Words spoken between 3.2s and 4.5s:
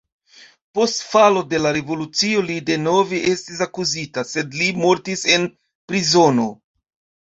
estis akuzita,